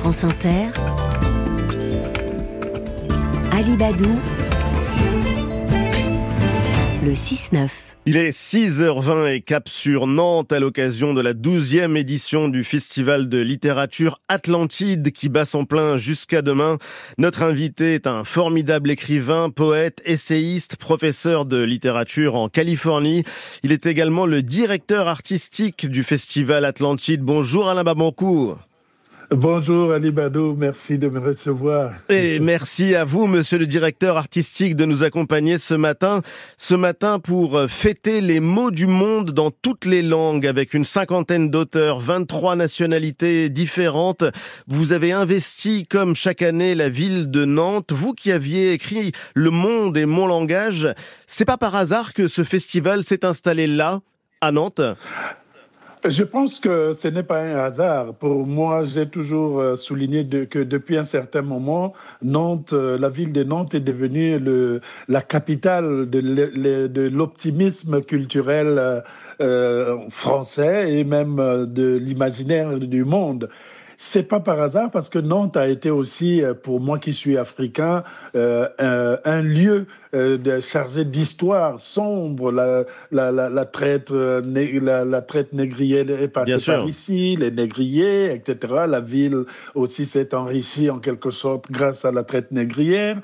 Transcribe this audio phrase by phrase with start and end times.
[0.00, 0.68] France Inter,
[3.52, 4.18] Alibadou,
[7.04, 7.68] le 6-9.
[8.06, 13.28] Il est 6h20 et cap sur Nantes à l'occasion de la 12e édition du Festival
[13.28, 16.78] de littérature Atlantide qui bat son plein jusqu'à demain.
[17.18, 23.24] Notre invité est un formidable écrivain, poète, essayiste, professeur de littérature en Californie.
[23.64, 27.20] Il est également le directeur artistique du Festival Atlantide.
[27.20, 28.69] Bonjour Alain Babancourt.
[29.32, 31.92] Bonjour Ali Badou, merci de me recevoir.
[32.08, 36.22] Et merci à vous, monsieur le directeur artistique, de nous accompagner ce matin.
[36.58, 41.48] Ce matin pour fêter les mots du monde dans toutes les langues avec une cinquantaine
[41.48, 44.24] d'auteurs, 23 nationalités différentes.
[44.66, 47.92] Vous avez investi, comme chaque année, la ville de Nantes.
[47.92, 50.88] Vous qui aviez écrit Le Monde et mon langage,
[51.28, 54.00] c'est pas par hasard que ce festival s'est installé là,
[54.40, 54.80] à Nantes?
[56.08, 58.14] Je pense que ce n'est pas un hasard.
[58.14, 61.92] Pour moi, j'ai toujours euh, souligné que depuis un certain moment,
[62.22, 64.40] Nantes, euh, la ville de Nantes est devenue
[65.08, 69.02] la capitale de l'optimisme culturel
[69.40, 73.48] euh, français et même de l'imaginaire du monde.
[74.02, 77.36] C'est pas par hasard parce que Nantes a été aussi, euh, pour moi qui suis
[77.36, 78.02] africain,
[78.34, 78.66] euh,
[79.26, 82.50] un, lieu euh, chargé d'histoire sombre.
[82.50, 88.32] La, la, la, la traite, la, la, traite négrière est passée par ici, les négriers,
[88.32, 88.86] etc.
[88.88, 93.18] La ville aussi s'est enrichie en quelque sorte grâce à la traite négrière.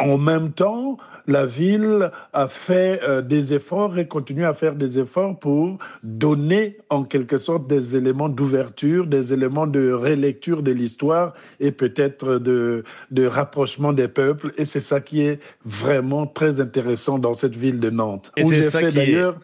[0.00, 4.98] En même temps, la ville a fait euh, des efforts et continue à faire des
[4.98, 11.34] efforts pour donner en quelque sorte des éléments d'ouverture, des éléments de relecture de l'histoire
[11.60, 14.52] et peut-être de, de rapprochement des peuples.
[14.56, 18.32] Et c'est ça qui est vraiment très intéressant dans cette ville de Nantes.
[18.36, 19.36] Et c'est ça qui d'ailleurs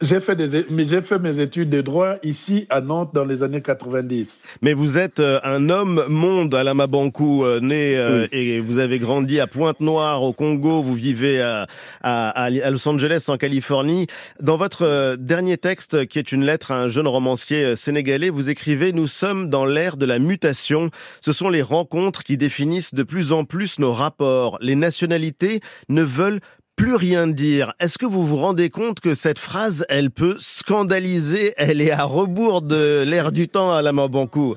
[0.00, 3.62] j'ai fait, des, j'ai fait mes études de droit ici à Nantes dans les années
[3.62, 4.44] 90.
[4.62, 9.00] Mais vous êtes euh, un homme monde, à Mabankou, euh, né euh, et vous avez
[9.00, 11.66] grandi à Pointe-Noire au Congo, vous vivez à,
[12.02, 14.06] à, à, Los Angeles en Californie.
[14.40, 18.92] Dans votre dernier texte, qui est une lettre à un jeune romancier sénégalais, vous écrivez
[18.94, 20.90] «Nous sommes dans l'ère de la mutation.
[21.20, 24.58] Ce sont les rencontres qui définissent de plus en plus nos rapports.
[24.60, 26.40] Les nationalités ne veulent
[26.78, 27.74] plus rien dire.
[27.80, 32.04] Est-ce que vous vous rendez compte que cette phrase, elle peut scandaliser, elle est à
[32.04, 34.54] rebours de l'ère du temps à la Mabankou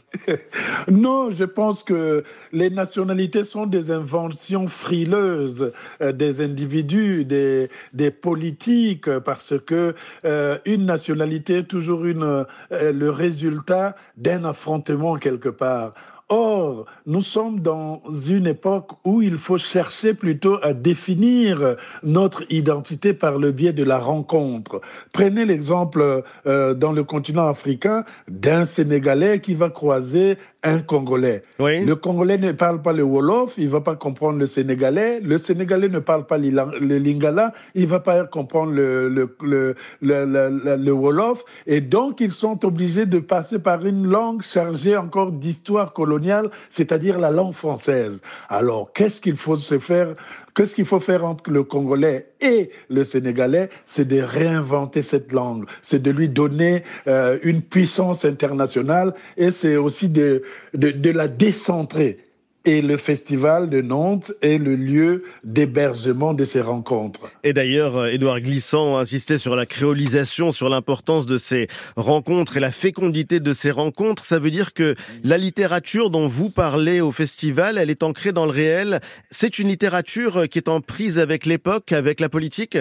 [0.87, 2.23] Non, je pense que
[2.53, 10.59] les nationalités sont des inventions frileuses euh, des individus, des, des politiques, parce que euh,
[10.65, 15.93] une nationalité est toujours une, euh, le résultat d'un affrontement quelque part.
[16.33, 23.11] Or, nous sommes dans une époque où il faut chercher plutôt à définir notre identité
[23.11, 24.79] par le biais de la rencontre.
[25.13, 31.43] Prenez l'exemple euh, dans le continent africain d'un Sénégalais qui va croiser un Congolais.
[31.59, 35.19] Le Congolais ne parle pas le Wolof, il va pas comprendre le Sénégalais.
[35.19, 40.75] Le Sénégalais ne parle pas le Lingala, il va pas comprendre le, le, le, le,
[40.77, 41.43] le Wolof.
[41.65, 47.17] Et donc, ils sont obligés de passer par une langue chargée encore d'histoire coloniale, c'est-à-dire
[47.17, 48.21] la langue française.
[48.49, 50.09] Alors, qu'est-ce qu'il faut se faire
[50.53, 55.65] Qu'est-ce qu'il faut faire entre le Congolais et le Sénégalais C'est de réinventer cette langue,
[55.81, 61.27] c'est de lui donner euh, une puissance internationale et c'est aussi de, de, de la
[61.27, 62.17] décentrer.
[62.63, 67.31] Et le festival de Nantes est le lieu d'hébergement de ces rencontres.
[67.43, 72.59] Et d'ailleurs, euh, Édouard Glissant insistait sur la créolisation, sur l'importance de ces rencontres et
[72.59, 74.25] la fécondité de ces rencontres.
[74.25, 78.45] Ça veut dire que la littérature dont vous parlez au festival, elle est ancrée dans
[78.45, 78.99] le réel.
[79.31, 82.77] C'est une littérature qui est en prise avec l'époque, avec la politique?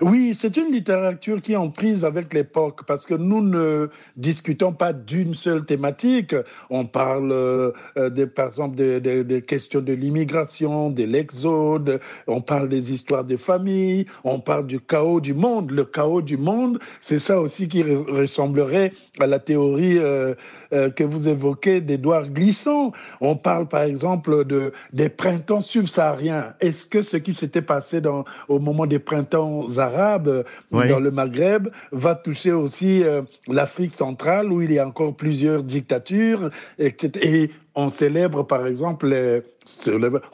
[0.00, 4.72] Oui, c'est une littérature qui est en prise avec l'époque parce que nous ne discutons
[4.72, 6.34] pas d'une seule thématique.
[6.70, 12.92] On parle, euh, de, par exemple, des questions de l'immigration, de l'exode, on parle des
[12.92, 15.70] histoires de famille, on parle du chaos du monde.
[15.70, 20.34] Le chaos du monde, c'est ça aussi qui ressemblerait à la théorie euh,
[20.72, 22.92] euh, que vous évoquez d'Edouard Glissant.
[23.20, 26.54] On parle par exemple de, des printemps subsahariens.
[26.60, 31.68] Est-ce que ce qui s'était passé dans, au moment des printemps arabes dans le Maghreb
[31.90, 37.10] va toucher aussi euh, l'Afrique centrale où il y a encore plusieurs dictatures, etc.
[37.22, 39.14] Et on célèbre par exemple,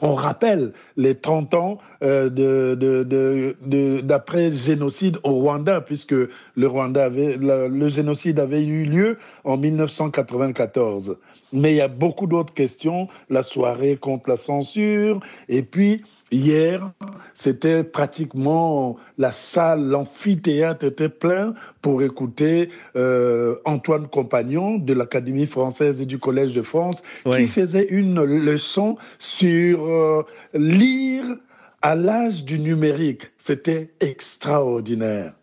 [0.01, 2.29] on rappelle les 30 ans euh,
[4.01, 11.17] d'après génocide au Rwanda, puisque le Rwanda avait, le génocide avait eu lieu en 1994.
[11.53, 16.91] Mais il y a beaucoup d'autres questions, la soirée contre la censure, et puis Hier,
[17.33, 26.01] c'était pratiquement la salle, l'amphithéâtre était plein pour écouter euh, Antoine Compagnon de l'Académie française
[26.01, 30.23] et du Collège de France qui faisait une leçon sur euh,
[30.53, 31.25] lire
[31.81, 33.31] à l'âge du numérique.
[33.37, 35.33] C'était extraordinaire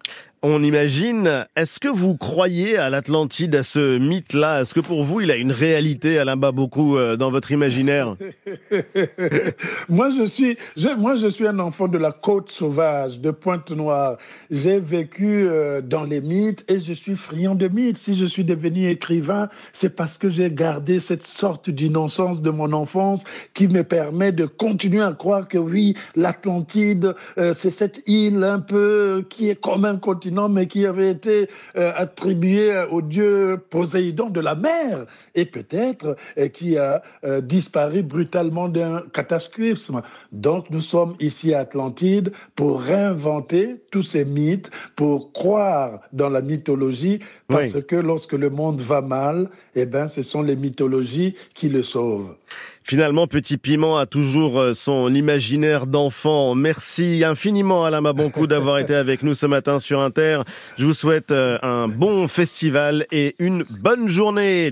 [0.42, 1.46] on imagine.
[1.56, 4.60] Est-ce que vous croyez à l'Atlantide, à ce mythe-là?
[4.60, 8.16] Est-ce que pour vous, il a une réalité, Alain beaucoup euh, dans votre imaginaire?
[9.88, 10.56] Moi, je suis,
[10.98, 14.18] moi, je suis un enfant de la côte sauvage, de Pointe-Noire.
[14.50, 17.96] J'ai vécu euh, dans les mythes et je suis friand de mythes.
[17.96, 22.72] Si je suis devenu écrivain, c'est parce que j'ai gardé cette sorte d'innocence de mon
[22.72, 23.24] enfance
[23.54, 28.60] qui me permet de continuer à croire que oui, l'Atlantide, euh, c'est cette île un
[28.60, 34.30] peu qui est comme un continent mais qui avait été euh, attribué au dieu Poséidon
[34.30, 40.02] de la mer et peut-être euh, qui a euh, disparu brutalement d'un cataclysme.
[40.32, 46.40] Donc nous sommes ici à Atlantide pour réinventer tous ces mythes, pour croire dans la
[46.40, 51.68] mythologie, parce que lorsque le monde va mal, eh ben, ce sont les mythologies qui
[51.68, 52.34] le sauvent.
[52.88, 56.54] Finalement, Petit Piment a toujours euh, son imaginaire d'enfant.
[56.54, 60.42] Merci infiniment Alain Mabonkou d'avoir été avec nous ce matin sur Inter.
[60.78, 64.70] Je vous souhaite euh, un bon festival et une bonne journée.